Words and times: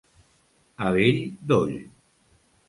A 0.85 0.93
bell 0.95 1.19
doll. 1.53 1.75